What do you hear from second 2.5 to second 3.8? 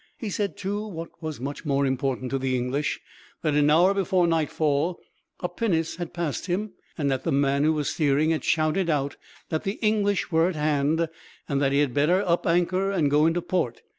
English that, an